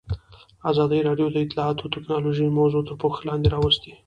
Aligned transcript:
ازادي 0.71 0.99
راډیو 1.07 1.27
د 1.31 1.37
اطلاعاتی 1.45 1.87
تکنالوژي 1.95 2.47
موضوع 2.59 2.81
تر 2.87 2.95
پوښښ 3.01 3.19
لاندې 3.29 3.47
راوستې. 3.55 3.91